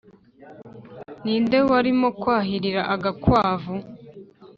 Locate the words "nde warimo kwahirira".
1.43-2.81